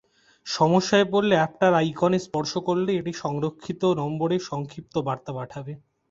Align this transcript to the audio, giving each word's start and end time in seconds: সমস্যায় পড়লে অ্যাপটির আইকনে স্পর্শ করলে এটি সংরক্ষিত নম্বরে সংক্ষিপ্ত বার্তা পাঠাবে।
সমস্যায় 0.47 1.07
পড়লে 1.11 1.35
অ্যাপটির 1.37 1.73
আইকনে 1.81 2.19
স্পর্শ 2.19 2.51
করলে 2.67 2.91
এটি 2.99 3.11
সংরক্ষিত 3.23 3.81
নম্বরে 4.01 4.35
সংক্ষিপ্ত 4.49 4.95
বার্তা 5.07 5.31
পাঠাবে। 5.37 5.73